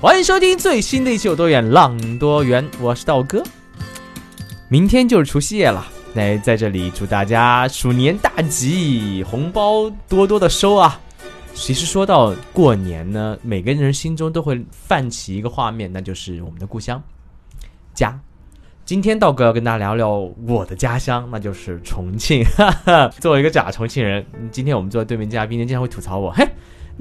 [0.00, 3.42] 欢迎收听最新的一期《有多远浪多远》，我是道哥。
[4.66, 10.98] 明天就是除夕夜了，来在这里祝大家鼠年大吉，红包多多的收啊！
[11.52, 17.02] 其实说到过年呢，每个人心中都会泛起一个画面，那就是我们的故乡
[17.92, 18.18] 家。
[18.86, 22.42] 今天道哥要跟大家聊聊我的家乡，那就是重庆。
[22.56, 26.48] 哈哈，作为一个假重庆人，今天我们坐在对面嘉宾，经常会吐槽我，嘿。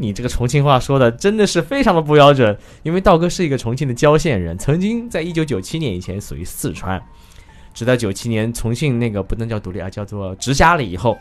[0.02, 7.02] 你这个重庆话说的真的是非常的不标准，因为道哥是一个重庆的郊县人，曾经在一九九七年以前属于四川，
[7.74, 11.18] 直到九七年重庆那个不能叫独立啊，叫做直辖了以后，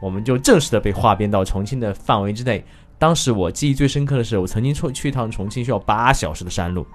[0.00, 2.64] 我们就正式的被划编到重庆的范围之内。
[2.98, 6.86] 当时我记忆最深刻的是，我曾经出去一趟重庆需要八小时的山路，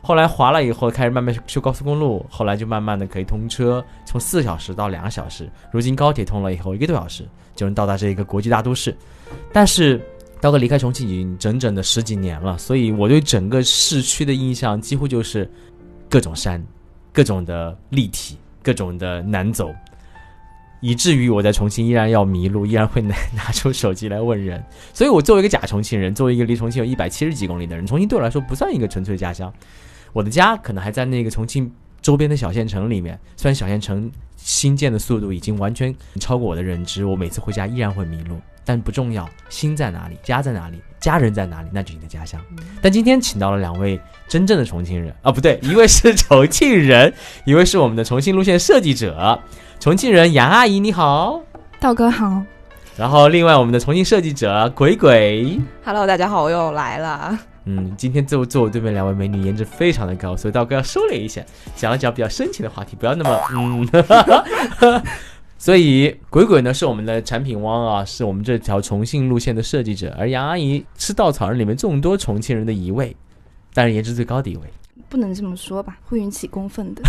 [0.00, 8.96] 后来滑了以后开始慢慢修高速公路，后来就慢慢的可以通车，从四小时到两个小时，如今高铁通了以后，一个多小时就能到达这一个国际大都市，
[9.52, 10.00] 但是。
[10.42, 15.48] 刀哥离开重庆已经整整的十几年了，所以我对整个市区的印象几乎就是
[16.10, 16.60] 各种山、
[17.12, 19.72] 各种的立体、各种的难走，
[20.80, 24.60] 以至于我在重庆依然要迷路，依然会拿拿出手机来问人。
[24.92, 29.52] 所以我作为一个假重庆人，作为一个离重庆有一百七十几公里的人，重庆对我来说不算一个纯粹的家乡。
[30.12, 38.38] 我的家可能还在那个重庆周边的小县城里面，虽然小县城新建的速度已经完全超过我的认知，我每次回家依然会迷路。
[38.64, 42.40] 但不重要，心在哪里，家在哪里，家人在哪里，那就是你的家乡。
[42.80, 47.12] 但今天请到了两位真正的重庆人啊，不对，一位是重庆人，
[47.44, 49.40] 一位是我们的重庆路线设计者，
[49.80, 51.40] 重庆人杨阿姨你好，
[51.80, 52.40] 道哥好。
[52.96, 57.36] 然后另外我们的重庆设计者鬼鬼，Hello，大家好，我又来了。
[57.64, 61.44] 嗯，今天坐坐我对面两位美女颜值非常的高，所以道哥要收敛一下，
[61.76, 63.40] 讲一讲比较深情的话题，不要那么
[64.80, 65.02] 嗯。
[65.58, 73.16] 所以鬼鬼呢是我们的产品汪啊，是我们这条重庆路线的设计者，而杨阿姨是稻草人里面众多重庆人的一位，
[73.72, 74.62] 但是颜值最高的一位，
[75.08, 77.02] 不能这么说吧，会引起公愤的。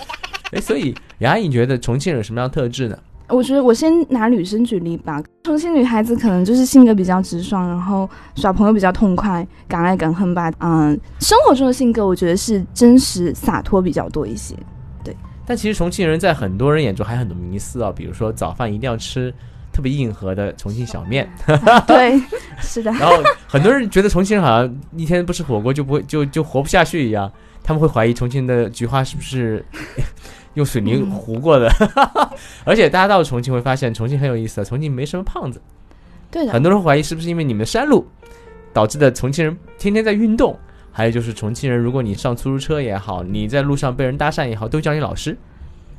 [0.52, 2.98] 哎，所以杨阿姨觉得重庆人有什么样的特质呢？
[3.28, 10.50] 我觉得我先拿女生举例吧，重庆女孩子可能就是性格比较直爽，然后耍朋友比较痛快，敢爱敢恨吧。
[10.60, 14.54] 嗯，生活中的性格我觉得是真实洒脱比较多一些。
[15.04, 15.14] 对
[15.46, 19.32] 但其实重庆人在很多人眼中还有很多迷思啊，比如说早饭一定要吃
[19.72, 21.28] 特别硬核的重庆小面，
[21.86, 22.20] 对，
[22.60, 22.90] 是的。
[22.92, 23.14] 然后
[23.46, 27.30] 很多人觉得重庆人好像一天不吃火锅就不会就就活不下去一样，
[27.62, 29.64] 他们会怀疑重庆的菊花是不是
[30.58, 31.70] 用水泥糊过的。
[32.64, 35.58] 而且大家到了重庆会发现，重庆很有意思，重庆没什么胖子。
[36.30, 36.52] 对的。
[36.52, 38.06] 很多人怀疑是不是因为你们的山路
[38.72, 40.54] 导致的重庆人天天在运动。
[40.90, 45.36] 还有就是重庆人，如果你上出租车也好，你在路上被人搭讪也好，都叫你老师。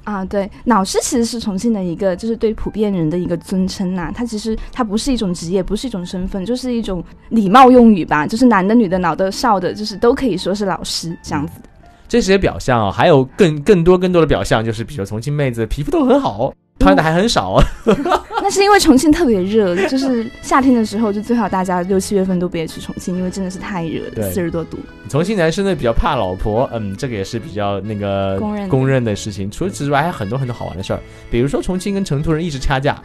[0.04, 4.12] 啊，对，老师其实是重庆的一个，就是对普遍人的一个尊称呐。
[4.14, 8.28] 它其实它不是一种职业，不是一种身份，就是一种礼貌用语吧。
[8.28, 11.70] 就是男的、女的、老的、少的，就是都可以说是老师这样子的。
[12.10, 16.54] 这些表象啊，还有更更多更多的表象，就是比如重庆妹子皮肤都很好。
[16.82, 17.62] 穿的还很少，
[18.42, 24.78] 那是因为重庆特别热，就是夏天的时候就最好大家六七月份都别去重庆，因为真的是太热了，四十多度。
[25.10, 29.52] 重庆男生呢比较怕老婆，嗯，这个也是比较那个公认公认的事情。
[29.52, 32.98] 除此之外，还有很多很多好玩的事儿，比如说重庆跟成都人一直掐架，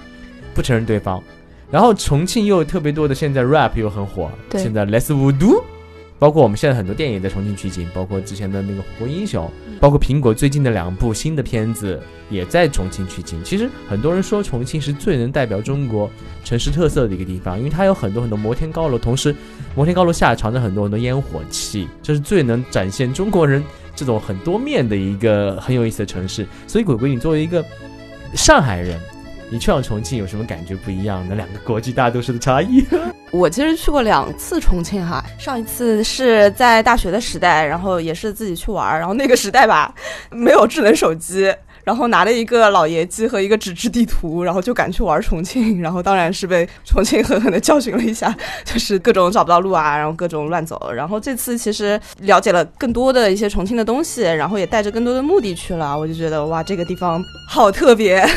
[0.55, 1.21] 不承认对方，
[1.69, 5.61] 然后重庆又有特别多的现在 rap 又很火，现在 Let's Voodoo。
[6.25, 9.45] 包括我们现在很多电影在重庆取景，包括之前的那个《火锅英雄》，
[9.79, 13.39] 包括苹果最近的两部新的片子也在重庆取景。
[13.45, 16.11] 其实很多人说重庆是最能代表中国
[16.43, 19.37] 城市特色的一个地方，因为它有很多很多摩天高楼，同时
[19.77, 23.63] 摩天高楼下藏着很多很多烟火气，这是最能展现中国人
[23.95, 26.47] 这种很多面的一个很有意思的城市。
[26.67, 27.63] 所以，鬼鬼，你作为一个
[28.35, 28.99] 上海人。
[29.55, 31.37] 你去往重庆有什么感觉不一样的？
[31.37, 32.85] 两个国际大都市的差异。
[33.31, 39.95] 我其实去过两次重庆哈，上一次是在大学的时代，然后也是自己去玩儿，然后那个时代吧，
[40.33, 41.55] 没有智能手机，
[41.85, 50.91] 然后拿了一个老爷机和一个纸质地图，然后就赶去玩重庆，然后当然是被重庆狠狠的教训了一下，就是各种找不到路啊，然后各种乱走。
[50.93, 58.29] 然后这次其实了解了更多的一些重庆的东西，然后也带着更多的目的去了，我就觉得哇，这个地方好特别。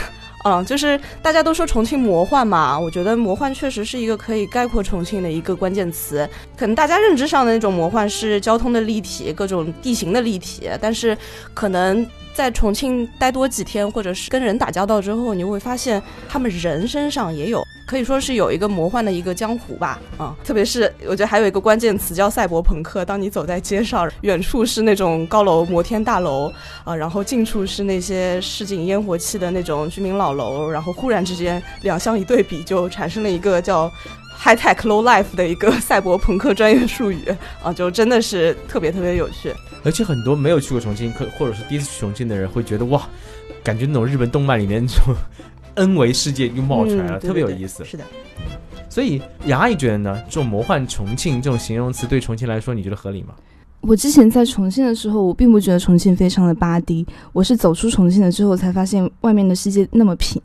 [0.50, 6.28] 嗯，就是大家都说重庆魔幻嘛，我觉得魔幻确实是一个可以概括重庆的一个关键词。
[6.56, 11.18] 可能大家认知上的那种魔幻是交通的立体、各种地形的立体，但是
[11.54, 19.98] 可能在重庆待多几天，或者是跟人打交道之后，你会发现他们人身上也有，可以说是有一个魔幻的一个江湖吧。
[20.18, 23.06] 啊、特别是我觉得还有一个关键词叫赛博朋克。
[23.06, 26.52] 当你走在街上，远处是那种高楼摩天大楼
[26.84, 33.90] 啊、然后近处是那些市井烟火气的那种居民老楼，然后忽然之间两相一对比，就产生了一个叫
[34.38, 37.24] high tech low life 的一个赛博朋克专业术语
[37.64, 39.54] 啊，就真的是特别特别有趣。
[39.86, 43.08] 而且很多没有去过重庆，可或者是第一次去重庆的人会觉得哇，
[43.64, 45.16] 感觉那种日本动漫里面那种
[45.78, 47.86] N 维世界又冒出来了，特别有意思。
[47.86, 48.04] 是的，
[48.90, 53.34] 所以杨阿姨觉得呢，这种魔幻重庆这种形容词对重庆来说，你觉得合理吗？
[53.82, 60.42] 我之前在重庆的时候，我并不觉得重庆非常的巴低，我是走出重庆了之后才发现外面的世界那么平。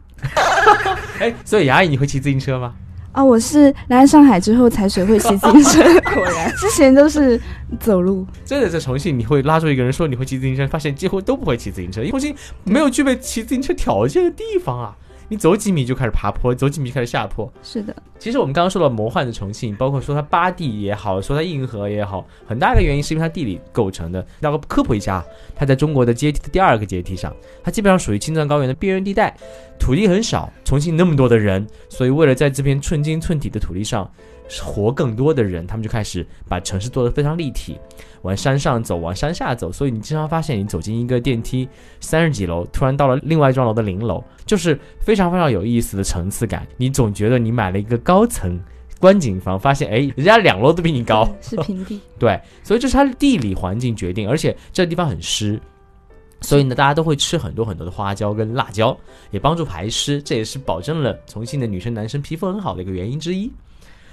[1.19, 2.75] 哎，所以杨阿姨你会骑自行车吗？
[3.13, 5.83] 啊， 我是来上海之后才学会骑自行车，
[6.15, 6.51] 果然。
[6.57, 7.41] 之前都是
[7.81, 8.27] 走路。
[8.45, 12.35] 真的在重庆，你会拉住一个人说你会骑自行车，发现几乎都不会骑自行车，因为重庆
[12.65, 14.97] 没有具备骑自行车条件的地方啊。
[15.33, 17.51] 你走几米就开始爬坡，走几米就开始下坡。
[17.63, 24.23] 是的，其实我们刚刚说到魔幻的重庆，包括说它巴地也好，说它硬核也好，很大一个原因是因为它地理构成的。
[24.41, 25.25] 要科普一下，
[25.57, 27.35] 它在中国的阶梯的第二个阶梯上，
[27.65, 29.35] 它基本上属于青藏高原的边缘地带，
[29.79, 30.53] 土地很少。
[30.67, 34.11] 重庆那么多的人，所以为了在这片寸金寸土的土地上
[34.61, 37.79] 活更多的人，他们就开始把城市做得非常立体，
[38.23, 39.71] 往山上走，往山下走。
[39.73, 41.69] 所以你经常发现，你走进一个电梯，
[42.01, 46.67] 三十几楼，突然到了另外一幢楼的零楼，就是非常非常有意思的层次感。
[46.77, 48.61] 你总觉得你买了一个高层
[49.01, 51.29] 观景房，发现哎，人家两楼都比你高。
[51.41, 52.01] 是平地。
[52.19, 55.59] 对，所以这是它的地理环境决定，而且这地方很湿，
[56.43, 58.97] 所以呢，大家都会吃很多很多的花椒跟辣椒，
[59.31, 63.51] 也帮助排湿，这也是保证了重庆的女生男生皮肤很好的一个原因之一。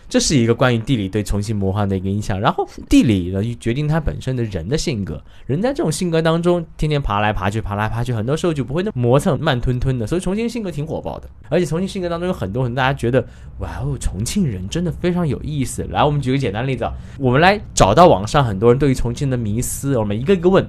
[0.09, 13.23] 这是一个关于地理对重庆魔幻的一个影响，然后地理呢决定他本身的人的性格，人在这种性格当中，天天爬来爬去，爬来爬去，很多时候就不会那么磨蹭、慢吞吞的，所以重庆性格挺火爆的，而且重庆性格当中有很多很多大家觉得，
[13.59, 15.83] 哇哦，重庆人真的非常有意思。
[15.91, 20.67] 来，我们举个简单例子啊，我们来找到网上很多人对于重庆的迷思，我们一个一个问。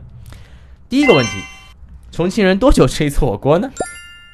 [0.90, 1.30] 第一个问题，
[2.10, 3.70] 重庆人多久吃一次火锅呢？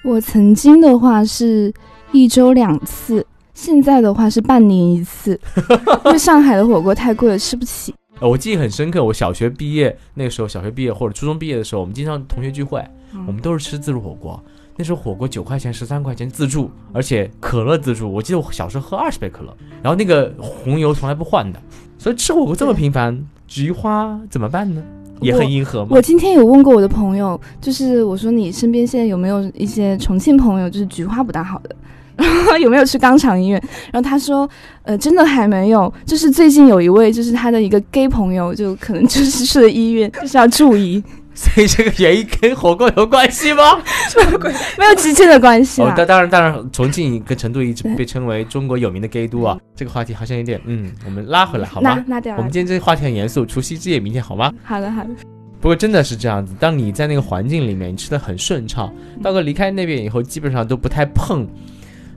[0.05, 1.73] 我曾经的话是
[2.13, 3.27] 一周两次，
[3.57, 5.41] 现在的话是半年一次，
[6.05, 7.93] 因为上海的火锅太贵了，吃不起。
[8.21, 12.85] 呃我记忆很深刻，我小学毕业那个时候，小学毕业或者初中毕业的时候，我们经常同学聚会，
[13.27, 14.39] 我们都是吃自助火锅。
[14.77, 18.13] 那时候火锅九块钱、十三块钱自助，而且可乐自助。
[18.13, 21.59] 我记得我小时候喝二十杯可乐，然后那个红油从来不换的。
[21.97, 24.83] 所以吃火锅这么频繁，菊花怎么办呢？
[25.23, 26.03] 也很硬核吗我？
[26.03, 31.75] 今天有问过我的朋友，就是我说你身边现在有没有一些重庆朋友，就是菊花不大好的，
[32.61, 33.61] 有没有去肛肠医院？
[33.93, 34.49] 然后他说，
[34.83, 41.03] 呃，真的还没有，就是最近有一位，就是他的一个 gay 朋友，就可能就是去了医院，就是要注意，
[41.35, 43.79] 所以这个原因跟火锅有关系吗？
[44.79, 45.83] 没有直接的关系。
[45.97, 49.59] 当当然当然，重庆跟成都一直被称为中国有名的 gay 都啊。
[49.75, 52.03] 这个话题好像有点，嗯，我们拉回来好吗？
[52.37, 52.51] 我们。
[52.51, 54.51] 今天这个话题很严肃，除夕之夜明天好吗？
[54.65, 55.11] 好的好的，
[55.61, 58.91] 不过真的是这样子，当你在那个环境里面，你吃的很顺畅，
[59.23, 61.47] 到个离开那边以后，基本上都不太碰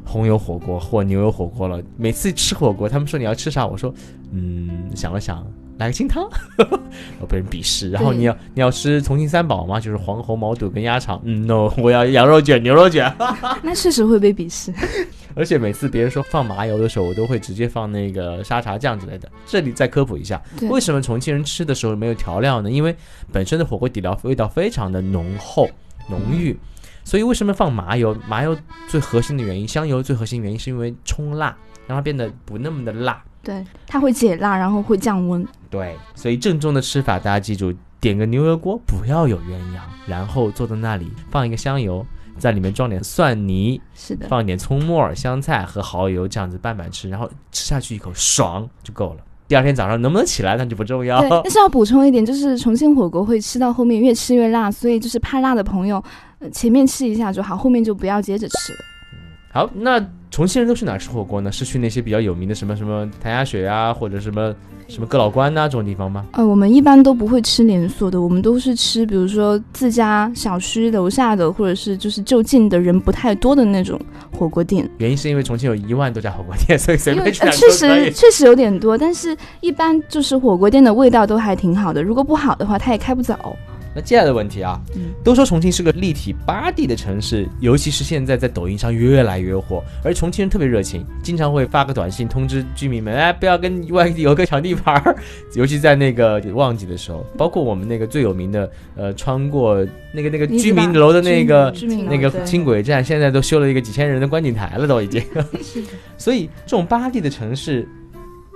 [0.09, 1.79] 红油火锅或牛油火锅了。
[1.95, 3.93] 每次吃火锅，他们说你要吃啥，我说
[4.31, 5.45] 嗯，想了想，
[5.77, 6.27] 来个清汤，
[7.21, 7.91] 我被人鄙视。
[7.91, 9.79] 然后你要你要吃重庆三宝吗？
[9.79, 11.21] 就是黄喉、毛肚跟鸭肠。
[11.23, 13.13] 嗯，no，我要羊肉卷、牛肉卷。
[13.61, 14.73] 那确实会被鄙视。
[15.35, 19.31] 而且每次别人说放麻油的时候，我都会直接放那个沙茶酱之类的。
[19.45, 22.69] 这里再科普一下，为什么重庆人吃的时候没有调料呢？
[22.69, 22.93] 因为
[23.31, 25.69] 本身的火锅底料味道非常的浓厚
[26.09, 26.57] 浓郁，
[27.09, 28.15] 所以为什么放麻油？
[28.27, 28.55] 麻油
[28.87, 33.19] 最核心的原因，香油最核心原因是因为冲辣，让它变得不那么的辣。
[33.41, 35.43] 对，它会解辣，然后会降温。
[35.71, 42.05] 对，所以正宗的吃法，大家记住，点个牛油锅，不要有鸳鸯，然后坐在那里放一个香油，
[42.37, 49.23] 在里面装点蒜泥，是的，放一点葱末、香菜和蚝油，这样子拌拌吃，然后吃下去一口爽就够了。
[49.47, 51.19] 第二天早上能不能起来那就不重要。
[51.21, 58.79] 对，但是要补充一点，就是重庆火锅会吃到后面越吃越辣，所以就是怕辣的朋友，呃，前面吃一下就好，后面就不要接着吃了。
[59.51, 61.51] 好，那重庆人都去哪儿吃火锅呢？
[61.51, 64.53] 是去那些比较有名的什么什么谭鸭血啊，或者什么
[64.87, 66.23] 什么哥老关呐、这种地方吗？
[66.33, 73.99] 呃，我们一般都不会吃连锁的，我们都是吃，比如说自家小区楼下的，或者是就是就近的人不太多的那种
[74.37, 74.87] 火锅店。
[74.99, 78.11] 原因是因为重庆有一万多家火锅店， 所以随便去呃确实。
[78.13, 83.35] 确实有点多，但是一般就是火锅店的味道都还挺好的，如果不好的话，它也开不走。
[83.95, 95.15] 那接下来的问题啊，嗯都说重庆是个立体八 D 的城市，尤其是现在在抖音上越来越火，而重庆人特别热情，经常会发个短信通知居民们，哎，不要跟外地游客抢地盘儿。
[95.55, 101.73] 尤其在那个旺季的时候，包括我们那个最有名的，呃，穿过那个那个居民楼的那个
[102.07, 105.19] 那个轻轨站，现在都修了一个几千人的观景台了，都已经。
[105.61, 107.87] 是的，所以这种八 D 的城市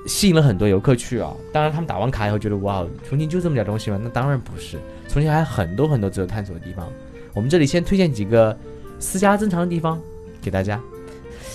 [0.05, 1.33] 吸引了很多游客去啊。
[1.51, 4.00] 当然，他们打完卡以后觉得哇，重庆就这么点东西吗？
[4.01, 6.88] 那当然不是，重庆还有很多很多值得探索的地方。
[7.33, 8.55] 我们这里先推荐几个
[9.00, 10.00] 私家珍藏的地方
[10.41, 10.79] 给大家。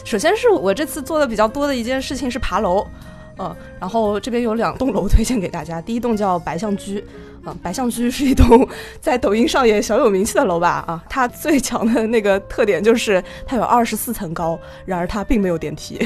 [0.04, 2.86] 首先是我这次做的比较多的一件事情是爬楼，
[3.38, 7.04] 嗯，然后这边有两栋楼推荐给大家，第一栋叫白象居。
[7.46, 8.68] 嗯，白象居是一栋
[9.00, 10.84] 在抖音上也小有名气的楼吧？
[10.86, 15.98] 啊，它最强的那个特点就是它有二十四层高，然而它并没有电梯。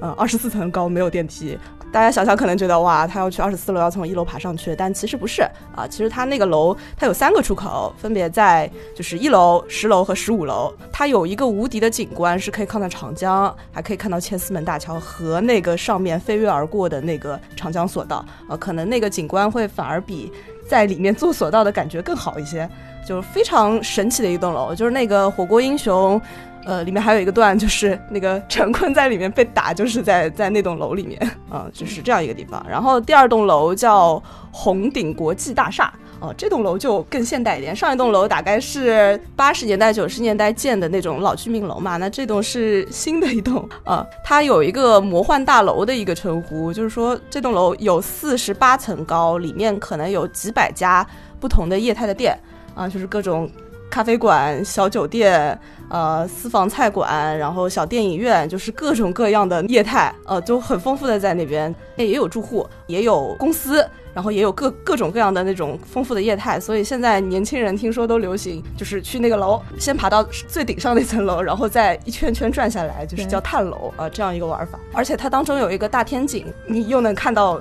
[0.00, 1.58] 呃，二十四层高没有电梯，
[1.92, 5.42] 大家想想可能觉得哇，他要去二十四楼，要从一楼爬上去，但其实不是
[5.74, 5.86] 啊。
[5.88, 10.74] 其实它那个楼它有三个出口，分别在就是一楼、十楼和十五楼。
[10.92, 18.24] 它有一个无敌的景观，是可以看到长江，还可以看到千厮门大桥和那个上面飞跃而过的那个长江索道。
[18.48, 20.32] 呃，可能那个景观会反而比
[20.68, 22.68] 在里面坐索道的感觉更好一些，
[23.06, 24.74] 就是非常神奇的一栋楼。
[24.74, 26.20] 就是那个火锅英雄。
[26.64, 32.64] 呃，里面还有一个段，就是那个陈坤在里面被打，就是在在那栋楼里面啊、就是这样一个地方。
[32.68, 37.76] 然后第二栋楼叫红顶国际大厦，哦、这栋楼就更现代一点。
[37.76, 51.06] 上一栋楼大概是八十年代、九十年代建的那种老居民楼嘛，那这栋是新的一栋啊、它有一个魔幻大楼的一个称呼，就是说这栋楼有四十八层高，里面可能有几百家
[51.38, 52.38] 不同的业态的店
[52.74, 53.48] 啊、就是各种
[53.90, 55.58] 咖啡馆、小酒店。
[55.90, 74.80] 呃，私房菜馆，然后小电影院，就是各种各样的业态，呃，都很丰富的在那边，也有住户，也有公司，然后也有各各种各样的那种丰富的业态，所以现在年轻人听说都流行，就是去那个楼，先爬到最顶上那层楼，然后再一圈圈转下来，就是叫探楼啊、呃，这样一个玩法。
[74.94, 77.60] 而且它当中有一个大天井，你又能看到。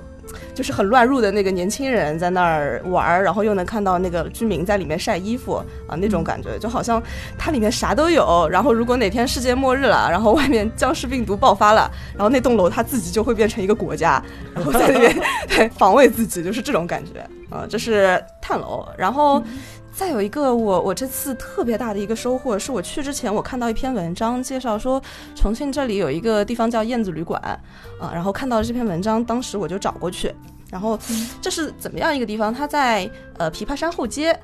[0.53, 5.55] 就是很乱入的那个年轻人在那儿玩儿，然后又能看到那个居民在里面晒衣服
[5.87, 7.01] 啊，那种感觉就好像
[7.37, 8.47] 它里面啥都有。
[8.49, 15.15] 然后如果哪天世界末日了，然后外面僵尸病毒爆发了，然后那栋楼它自己就会变成一个国家，然后在那边
[15.47, 17.65] 对防卫自己，就是这种感觉啊。
[17.69, 19.41] 这是探楼，然后。
[19.95, 25.01] 再有一个我我这次特别大的一个收获，是我去之前我看到一篇文章介绍说，
[25.35, 27.39] 重庆这里有一个地方叫燕子旅馆，
[27.99, 30.33] 啊，然后看到了这篇文章，当时我就找过去，
[30.71, 30.99] 然后
[31.41, 32.53] 这是怎么样一个地方？
[32.53, 34.37] 它在呃琵琶山后街，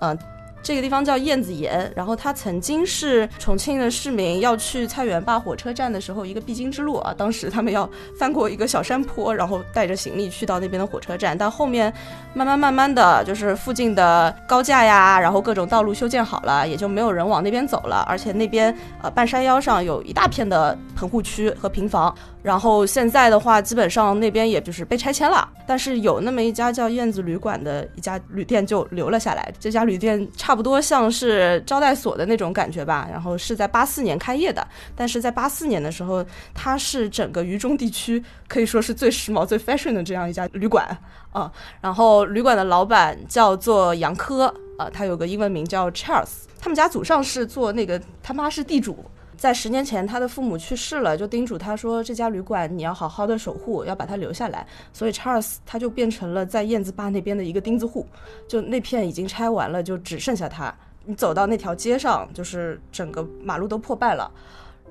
[0.00, 0.16] 呃。
[0.62, 7.14] 这个地方叫燕子岩，然后它曾经是重庆的市民要去菜园坝火车站的时候一个必经之路啊。
[7.16, 11.38] 当时他们要翻过一个小山坡，然后带着行李去到那边的火车站。
[11.38, 11.92] 但后面
[12.34, 18.04] 慢慢慢慢的就是附近的高架呀，然后各种道路修建好了，也就没有人往那边走了。
[18.08, 22.12] 而且那边呃半山腰上有一大片的棚户区和平房。
[22.46, 29.52] 然后现在的话，基本上那边也就是被拆迁了，但是有那么一家叫燕子旅馆的一家旅店就留了下来。
[29.58, 36.24] 这家旅店差不多像是招待所的那种感觉吧，然后是在八四年开业的，但是在八四年的时候，
[36.54, 40.86] 它是整个渝中地区可以说是最时髦、最 fashion 的这样一家旅馆
[41.32, 41.50] 啊。
[41.80, 44.46] 然后旅馆的老板叫做杨科
[44.78, 49.04] 啊，他有个英文名叫 Charles，他们家祖上是做那个他妈是地主。
[49.36, 58.06] 在十年前，他的父母去世了，就叮嘱他说：“这家旅馆你要好好的守护，要把它留下来。”所以 Charles 他就变成了在燕子坝那边的一个钉子户，
[58.48, 60.74] 就那片已经拆完了，就只剩下他。
[61.04, 64.30] 你走到那条街上，就是整个马路都破败了。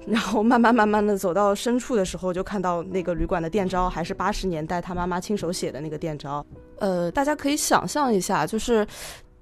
[0.08, 6.46] 然后慢慢慢慢的走到深处的时候，就看到那个旅馆的店招还是八十年代他妈妈亲手写的那个店招。
[6.78, 8.86] 呃，大家可以想象一下，就是。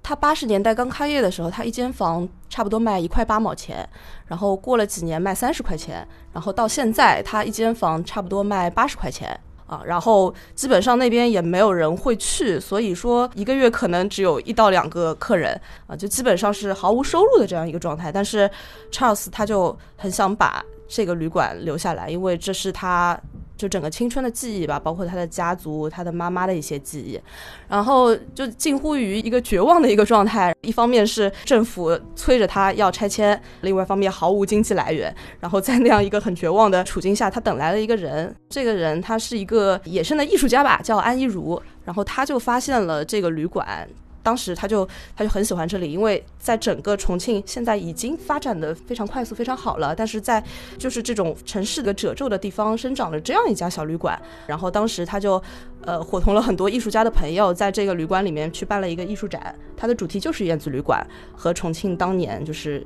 [0.04, 3.88] 他八十年代刚开业的时候，他一间房差不多卖一块八毛钱，
[4.26, 18.12] 然后过了几年卖三十块钱，然后到现在他一间房差不多卖八十块钱啊，然后基本上那边也没有人会去，所以说一个月可能只有一到两个客人啊，就基本上是毫无收入的这样一个状态。
[18.12, 18.48] 但是
[18.92, 23.18] Charles 他就很想把这个旅馆留下来，因为这是他。
[23.56, 27.20] 就整个青春的记忆吧，包括他的家族、他的妈妈的一些记忆，
[27.68, 30.54] 然后就近乎于一个绝望的一个状态。
[30.62, 35.14] 一方面是政府催着他要拆迁，另外一方面毫无经济来源。
[35.40, 38.34] 然后在那样一个很绝望的处境下，他等来了一个人。
[38.48, 41.60] 这个人他是一个野生的艺术家吧，叫安一如。
[41.84, 43.88] 然后他就发现了这个旅馆。
[44.24, 50.42] 当时他就他就很喜欢这里，因为在整个重庆现在已经发展的非常快速、非常好了，但是在
[50.76, 55.40] 就是这种城市的褶皱的地方生长了这样一家小旅馆，然后当时他就
[55.82, 62.84] 呃伙同了很多艺术家的朋友，在这个旅馆里面去办了一个艺术展，它的主题就是燕子旅馆和重庆当年就是。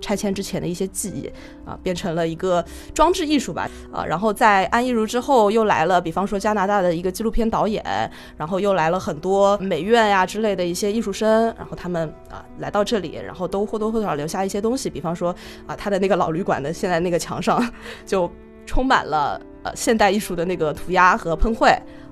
[0.00, 1.26] 拆迁之前的一些记忆
[1.68, 2.64] 啊，变成了一个
[2.94, 4.04] 装置艺术吧啊。
[4.04, 7.82] 然后在安逸如之后，又来了，比方说加拿大的一个纪录片导演，
[8.36, 15.34] 然后又来了很多美院呀之类的一些艺术生，然后他们啊来到这里，然后都或多或少留下一些东西，比方说
[15.66, 17.62] 啊他的那个老旅馆的现在那个墙上
[18.06, 18.30] 就
[18.66, 21.68] 充满了呃现代艺术的那个涂鸦和喷绘。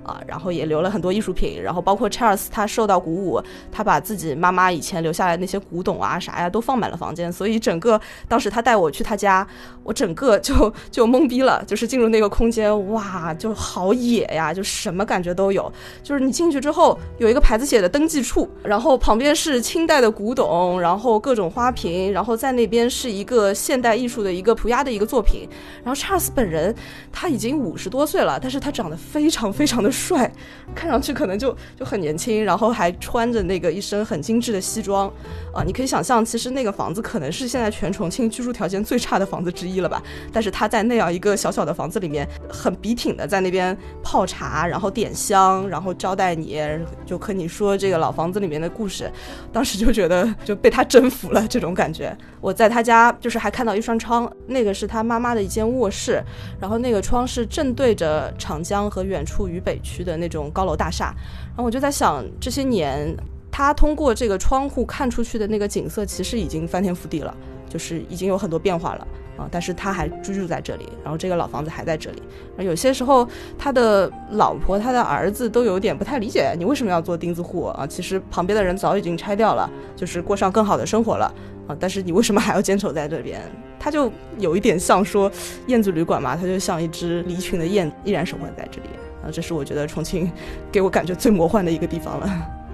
[0.06, 9.46] 啊，然后也留了很多艺术品，然后包括 Charles 他受到鼓舞，他把自己妈妈以前留下来那些古董啊啥呀都放满了房间，所以整个当时他带我去他家，
[9.82, 15.70] 我整个就就懵逼了，就是进入那个空间，哇，就好野呀，就什么感觉都有，
[16.04, 25.48] 就是你进去之后有一个牌子写的登记处，然后旁边是清代的古董，然后各种花瓶，然后在那边是一个现代艺术的一个涂鸦的一个作品，
[25.82, 26.72] 然后 Charles 本人
[27.10, 29.90] 他已经五十多岁了，但是他长得非常非常的。
[29.96, 30.30] 帅，
[30.74, 35.08] 看上去可能就就很年轻，然后还穿着那个一身很精致的西装，
[35.54, 40.02] 啊，你可以想象，其实那个房子可能是现在全重庆居住条件最差的房子之一了吧。
[40.30, 46.60] 但是他在那样一个小小的房子里面，很笔挺的在那边泡茶，然后点香，然后招待你，
[47.06, 49.10] 就和你说这个老房子里面的故事。
[49.50, 52.14] 当时就觉得就被他征服了这种感觉。
[52.42, 56.22] 我在他家就是还看到一扇窗，那个是他妈妈的一间卧室，
[56.60, 59.80] 然后那个窗是正对着长江和远处渝北。
[59.86, 61.14] 区的那种高楼大厦，
[61.50, 63.16] 然后我就在想，这些年
[63.50, 67.34] 他通过这个窗户看出去的那个景色，其实已经翻天覆地了，
[67.68, 69.06] 就是已经有很多变化了
[69.38, 69.48] 啊。
[69.50, 72.22] 但是他还居住在这里，然后这个老房子还在这里。
[72.58, 73.26] 而有些时候，
[73.56, 77.86] 他的老婆、他的儿子都有点不太理解，你为什么要做钉子户啊？
[77.86, 81.32] 其实旁边的人早已经拆掉了，就是过上更好的生活了
[81.68, 81.76] 啊。
[81.78, 83.40] 但是你为什么还要坚守在这边？
[83.78, 85.30] 他就有一点像说
[85.68, 88.88] 燕子旅馆嘛，他就像一只离群的燕，依然生活在这里。
[89.30, 90.30] 这是我觉得重庆
[90.71, 92.26] 给我感觉最魔幻的一个地方了。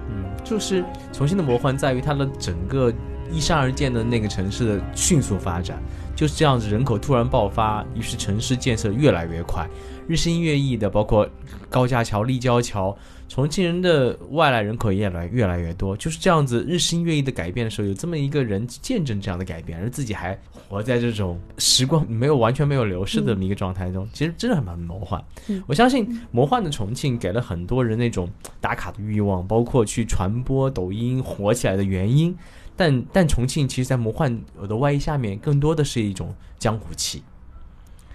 [0.09, 2.93] 嗯，就是重庆的魔幻在于它的整个
[3.31, 5.81] 依山而建的那个城市的迅速发展，
[6.15, 9.67] 就是这样子，人口突然爆发，于是城市建设越来越快，
[10.07, 11.27] 日新月异的，包括
[11.69, 12.95] 高架桥、立交桥。
[13.33, 25.19] 重庆人的外来人口也来越来越多，就是这样子日新月异的改变的时候，有这么一个人见证这样的改变，而自己还活在这种时光没有完全没有流逝的这么一个状态中，其实真的很蛮魔幻。
[25.65, 28.29] 我相信魔幻的重庆给了很多人那种
[28.61, 32.37] 打卡的欲望，包括去传播抖音火起来的原因。
[32.75, 37.23] 但但重庆其实，在魔幻的外衣下面，更多的是一种江湖气，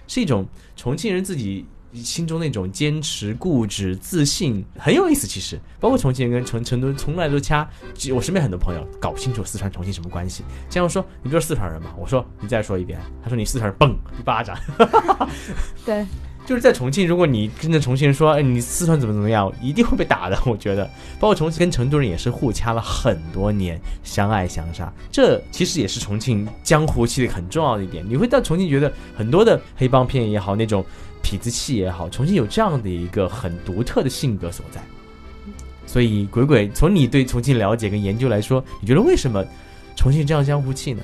[0.07, 1.65] 是一种重庆人自己。
[1.93, 5.27] 心中那种坚持、固执、自信很有意思。
[5.27, 7.67] 其实，包括重庆人跟成成都从来都掐。
[8.13, 10.43] 我身边很多朋友搞不清楚四川、重庆什么关系。
[10.69, 11.91] 这样说，你不是四川人吗？
[11.97, 12.99] 我说你再说一遍。
[13.23, 14.57] 他说你四川人，嘣一巴掌。
[15.85, 16.05] 对，
[16.45, 20.39] 就是在重庆，如果你跟着重庆人说，哎，你四川怎么怎么样，一定会被打的。
[20.45, 20.85] 我觉得，
[21.19, 24.91] 包括重庆跟成都人也是互掐了很多年，相爱相杀。
[25.11, 28.05] 这其实也是重庆江湖气的很重要的一点。
[28.07, 30.85] 你会到重庆觉得很多的黑帮片也好，那种。
[31.23, 34.81] 痞子气也好，重庆有这样的一个很独特的性格所在，
[35.85, 39.45] 所以鬼鬼从你对重庆了解跟研究来说，你觉得为什么
[39.95, 41.01] 重庆这样江湖气呢？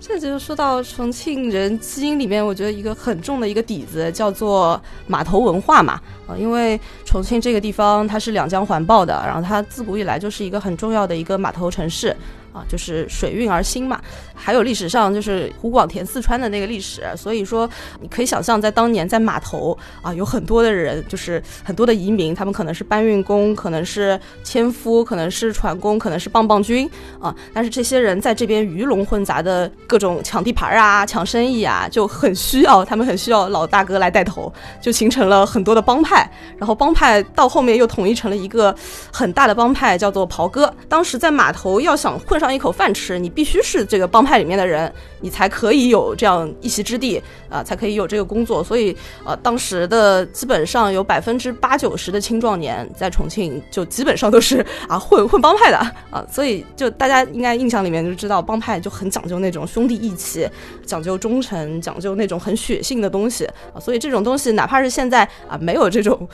[0.00, 5.94] 这就是说到重庆人基因里面，我觉得一个很重的一个底子叫做码头文化嘛，
[6.26, 12.14] 啊，因为重庆这个地方它是两江环抱的，然后它自古以来就是一个很重要的一个码头城市。
[12.54, 14.00] 啊，就是水运而兴嘛，
[14.32, 17.68] 还有历史上就是湖广填四川的那个历史，所以说
[18.00, 26.88] 你可以想象，在当年在码头啊，有很多的人，就是很多的移民，他们可能是搬运工，可能是纤夫，可能是船工，可能是棒棒军
[27.20, 27.34] 啊。
[27.52, 36.30] 但是这些人在这边鱼龙混杂的各种抢地盘啊、抢生意啊，就很需要他们很需要老大哥来带头，就形成了很多的帮派。
[36.56, 38.72] 然后帮派到后面又统一成了一个
[39.12, 40.72] 很大的帮派，叫做袍哥。
[40.88, 42.43] 当时在码头要想混上。
[42.44, 48.62] 上一口饭吃，你必须是这个帮派里面的人，你才可以有这样一席之地啊，才可以有这个工作。
[48.62, 55.78] 所以，呃，当时的基本上有百分之八九十的青壮年在重庆，就基本上都是啊混混帮派的
[56.10, 56.22] 啊。
[56.30, 60.46] 所以，就大家应该印象里面就知道，帮派就很讲究那种兄弟义气，
[60.84, 63.80] 讲究忠诚，讲究那种很血性的东西啊。
[63.80, 66.28] 所以，这种东西哪怕是现在啊没有这种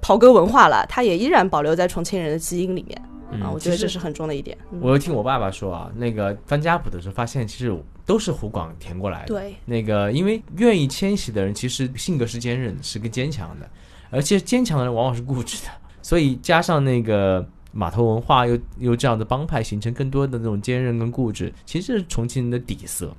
[0.00, 3.02] 袍哥文化了，它也依然保留在重庆人的基因里面。
[3.40, 4.56] 啊，我觉得这是很重的一点。
[4.80, 9.26] 我又听我爸爸说啊，那个翻家谱的时候发现，其实都是湖广填过来的。
[9.26, 13.68] 对，那个因为愿意迁徙的人，其实性格是坚韧，是个坚强的，
[14.10, 15.70] 而且坚强的人往往是固执的。
[16.02, 23.12] 所以加上那个码头文化又又这样的帮派形成更多的那种坚韧跟固执，其实是重庆人的底色。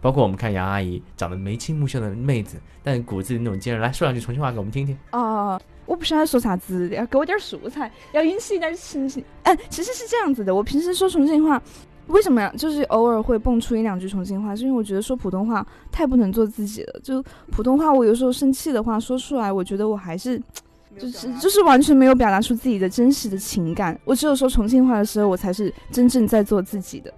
[0.00, 3.82] 包括我们看杨阿姨长得眉清目秀的妹子，但骨子里那种坚韧。
[3.82, 4.96] 来说两句重庆话给我们听听。
[5.12, 9.24] 哦，我不晓得说啥子，要给我点素材，要引起一点情绪。
[9.42, 11.60] 哎，其实是这样子的，我平时说重庆话，
[12.06, 12.52] 为什么呀？
[12.56, 17.00] 就是偶尔会蹦出一两句重庆话，是因为我觉得说普通话太不能做自己了。
[17.02, 20.40] 就普通话，我有时候生气的话说出来，我觉得我还是
[20.98, 23.98] 就是就是完全没有表达出自己的真实的情感。
[24.04, 27.12] 我只有说重庆话的时候，我才是真正在做自己的。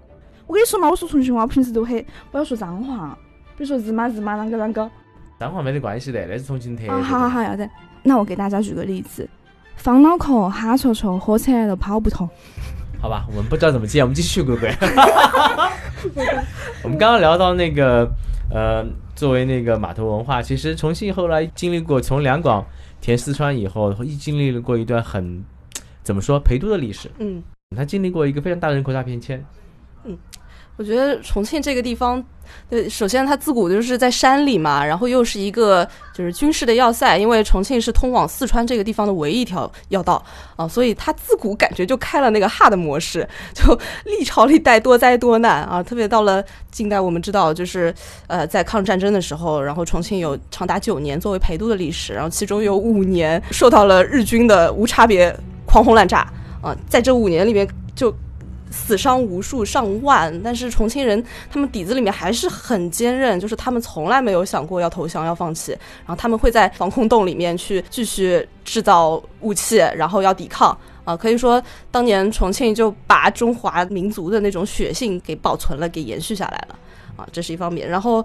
[0.50, 3.16] 我跟你说嘛，我说重庆话，我平时都很不要说脏话，
[3.56, 4.90] 比如说日妈日妈啷个啷个。
[5.38, 6.92] 脏话没得关系的，那是重庆特色。
[6.92, 7.70] 哦，好好好，要得。
[8.02, 9.28] 那我给大家举个例子：
[9.76, 12.28] 方脑壳，哈戳戳，喝起来都跑不通。
[13.00, 14.74] 好吧，我们不知道怎么接，我们继续，鬼鬼。
[16.82, 18.10] 我们刚刚聊到那个，
[18.52, 18.84] 呃，
[19.14, 22.66] 作为那个码头文化，其实重庆后来经历过从两广
[23.00, 25.44] 填四川以后，一经历了过一段很
[26.02, 27.08] 怎么说陪都的历史。
[27.18, 27.40] 嗯，
[27.76, 29.40] 它经历过一个非常大的人口大变迁。
[30.80, 32.24] 我觉得重庆这个地方，
[32.70, 40.24] 对，首先它自古就是在山里嘛，然后又是一个就是军事的要塞，因为重庆是通往四川这个地方的唯一一条要道
[40.56, 47.94] 啊，所以它自古感觉就开了那个 hard 模式， 就历朝历代多灾多难啊，特别到了近代，我们知道就是
[48.26, 55.30] 呃在抗日战争的时候，然后重庆有长达九年作为陪都的历史，然后其中有五年受到了日军的无差别
[55.66, 56.20] 狂轰滥炸
[56.62, 58.10] 啊，在这五年里面就。
[58.70, 71.16] 死伤无数上万，但是重庆人他们底子里面还是很坚韧，就是他们从来没有想过要投降、要放弃，然后他们会在防空洞里面去继续制造武器，然后要抵抗啊。
[71.16, 76.78] 可以说，当年重庆就把中华民族的那种血性给保存了、给延续下来了
[77.16, 77.88] 啊，这是一方面。
[77.88, 78.24] 然后。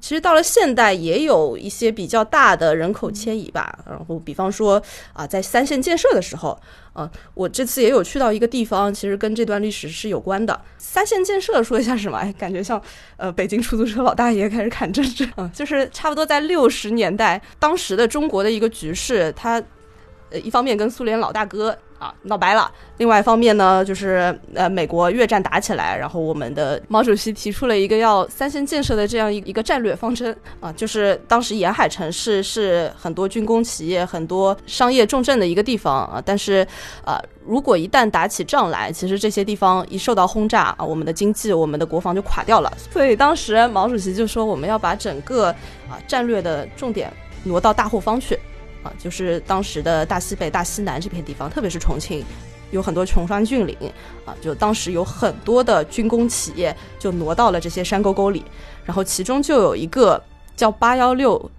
[0.00, 3.78] 其实到了现代，也有一些比较大的人口迁移吧。
[3.88, 4.82] 然后，比方说
[5.12, 6.58] 啊，在三线建设的时候，
[6.94, 10.60] 嗯，我这次也有去到一个地方，其实跟这段历史是有关的。
[10.78, 12.18] 三线建设说一下什么？
[12.18, 12.80] 哎，感觉像
[13.16, 15.28] 呃，北京出租车老大爷开始砍政治。
[15.36, 19.62] 嗯，就是差不多在六十年代，当时的中国的一个局势，它
[20.30, 21.76] 呃，一方面跟苏联老大哥。
[21.98, 22.70] 啊，闹掰了。
[22.98, 36.22] 另外一方面呢，就是呃，美国越战打起来，然后我们的毛主席提出了一个要三线建设的这样一一个战略方针啊，就是当时沿海城市是很多军工企业、很多商业重镇的一个地方啊。
[36.24, 36.64] 但是
[37.04, 42.72] 啊，如果一旦打起仗来，其实这些地方一受到轰炸啊，我们的经济、我们的国防就垮掉了。
[42.92, 45.48] 所以当时毛主席就说，我们要把整个
[45.90, 47.12] 啊战略的重点
[47.42, 48.38] 挪到大后方去。
[48.98, 52.24] 就是当时的大西北、大西南这片地方，特别是重庆，
[52.70, 53.76] 有很多穷山峻岭
[54.24, 58.44] 啊，就当时有很多的军工企业就挪到了这些山沟沟里，
[58.84, 60.22] 然后其中就有一个
[60.56, 61.50] 叫八幺六。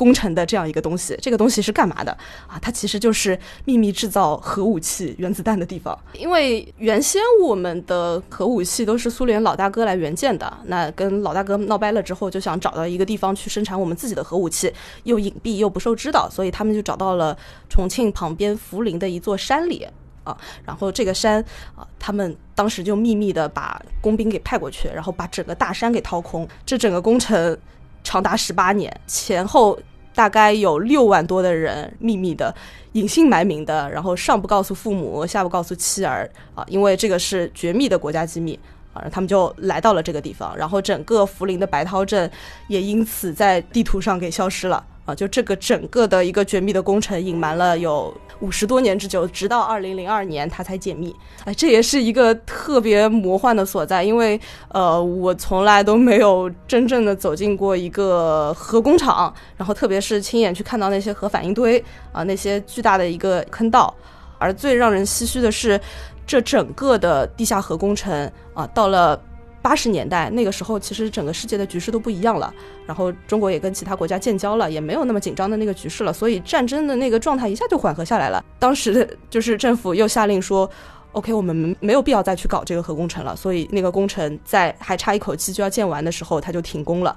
[0.00, 2.10] 工程的这样一个东西，这个东西是干嘛的
[2.46, 2.58] 啊？
[2.58, 5.96] 它其实就是秘密制造核武器、原子弹的地方。
[6.14, 14.72] 因为原先我们的核武器都是苏联老大哥来援建的，那跟老大哥闹掰了之后，就想找到一个地方去生产我们自己的核武器，
[15.04, 17.36] 又隐蔽又不受知道，所以他们就找到了
[17.68, 19.86] 重庆旁边涪陵的一座山里
[20.24, 20.34] 啊。
[20.64, 21.44] 然后这个山
[21.76, 26.48] 啊，他们当时就秘密的把工兵给派过去，然后把整个大山给掏空。
[26.64, 27.58] 这整个工程
[28.02, 29.78] 长达十八年，前后。
[30.12, 32.52] 大概有六万多的人秘密的、
[32.92, 38.58] 隐姓埋名的，然后上不告诉父母，下不告诉妻儿啊，因为这个是绝密的国家机密
[38.92, 42.28] 啊，他们就来到了这个地方，然后整个涪陵的白涛镇
[42.66, 44.84] 也因此在地图上给消失了。
[45.14, 51.14] 就这个整个的一个绝密的工程隐瞒了有五十多年之久，直到二零零二年它才解密。
[51.44, 63.94] 哎，这也是一个特别魔幻的所在，因为呃，我从来都没有真正的走进过一个核工厂，然后特别是亲眼去看到那些核反应堆啊，那些巨大的一个坑道。
[64.38, 65.78] 而最让人唏嘘的是，
[66.26, 69.20] 这整个的地下核工程啊，到了。
[69.62, 72.52] 八十年代那个时候，其实整个世界的局势都不一样了，
[72.86, 78.44] 然后中国也跟其他国家建交了，也没有那么紧张的那个局势了，所以战争的那个状态一下就缓和下来了。
[78.58, 80.68] 当时的就是政府又下令说
[81.12, 87.16] ，OK，我们没有必要再去搞这个核工程了，所以那个工程在还差一口气就要建完的时候，它就停工了。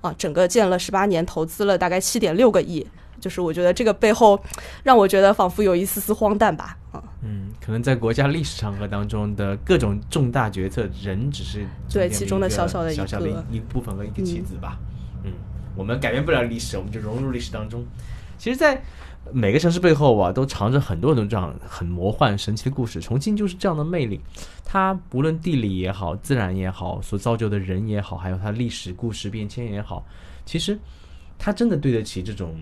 [0.00, 2.86] 啊，整个建了十八年，投资了大概七点六个亿。
[3.20, 4.38] 就是我觉得这个背后，
[4.82, 6.76] 让我觉得仿佛有一丝丝荒诞吧。
[6.94, 14.78] 啊，嗯，可能在国家历史长河当中的各种重大决策，人只是对其中的小小的小小的一部分和一个棋子吧。
[15.24, 15.32] 嗯，
[15.74, 17.84] 我们改变不了历史，我们就融入历史当中。
[18.38, 18.80] 其实，在
[19.32, 23.00] 每个城市背后啊，都藏着很多种这样很魔幻神奇的故事。
[23.00, 24.20] 重庆就是这样的魅力，
[24.64, 30.06] 它不论地理也好，自然也好，所造就的人也好，还有它历史故事变迁也好，
[30.46, 30.78] 其实
[31.36, 32.56] 它真的对得起这种。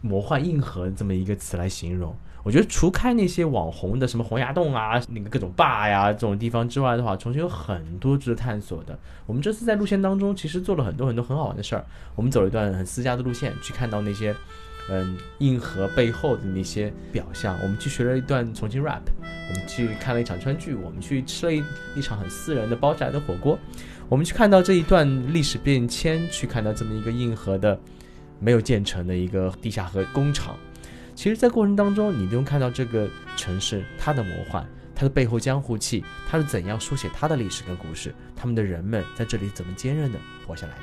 [0.00, 2.14] 魔幻硬核这么一个词来形容，
[2.48, 8.98] 我觉得除开那些网红的什么洪崖洞啊、那个各种坝呀这种地方之外的话，重庆有很多值得探索的。
[9.26, 11.84] 我们这次在路线当中其实做了很多很多很好玩的事儿。
[12.16, 14.34] 我们走了一段很私家的路线，去看到那些
[14.88, 17.54] 嗯硬核背后的那些表象。
[17.62, 19.02] 我们去学了一段重庆 rap，
[19.50, 21.62] 我们去看了一场川剧，我们去吃了一
[21.94, 23.58] 一场很私人的包仔的火锅。
[24.08, 27.78] 我们去看到这一段历史变迁，去看到这么一个硬核的
[28.40, 30.56] 没有建成的一个地下河工厂。
[31.18, 40.82] 其实，在过程当中，你都能看到这个城市它的魔幻，它的背后江湖气，它是怎样书写它的历史跟故事，他们的人们在这里怎么坚韧的活下来的。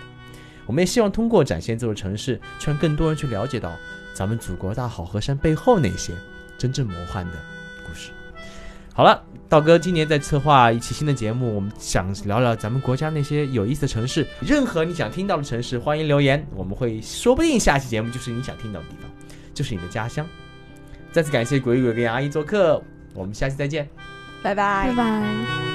[0.66, 3.72] 我们也希望通过展现这座城市，去让更多人去了解到
[4.14, 6.12] 咱们祖国大好河山背后那些
[6.58, 7.34] 真正魔幻的
[7.88, 8.12] 故事。
[8.94, 14.28] 好了，道哥今年在策划一期新的节目，我们想聊聊咱们国家那些有意思的城市。
[14.42, 19.10] 任何你想听到的城市，欢迎留言，我们会说不定下期节目就是你想听到的地方。
[19.56, 20.28] 就是你的家乡。
[21.12, 22.80] 再次感谢鬼鬼跟阿姨做客，
[23.16, 23.90] 我们下期再见，
[24.44, 25.75] 拜拜，拜拜。